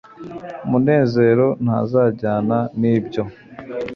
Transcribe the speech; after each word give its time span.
munezero 0.69 1.47
ntazajyana 1.63 2.57
nibyo 2.79 3.23